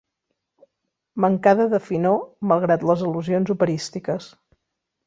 Mancada 1.25 1.67
de 1.75 1.81
finor, 1.91 2.19
malgrat 2.53 2.87
les 2.93 3.07
al·lusions 3.11 3.57
operístiques. 3.59 4.35